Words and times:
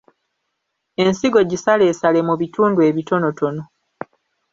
Ensigo 1.03 1.39
gisaleesalemu 1.49 2.33
bitundu 2.41 2.79
ebitonotono. 2.89 3.63